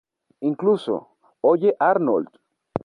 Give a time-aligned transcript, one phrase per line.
[0.39, 1.09] Incluso
[1.41, 2.29] ¡Oye, Arnold!